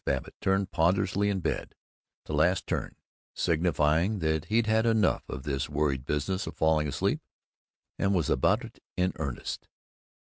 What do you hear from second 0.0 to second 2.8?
Babbitt turned ponderously in bed the last